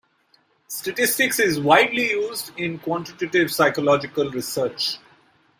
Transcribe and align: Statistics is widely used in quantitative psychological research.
Statistics 0.67 1.37
is 1.39 1.59
widely 1.59 2.09
used 2.09 2.53
in 2.57 2.79
quantitative 2.79 3.51
psychological 3.51 4.31
research. 4.31 4.97